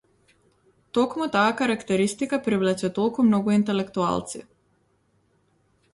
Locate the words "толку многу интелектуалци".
2.97-4.45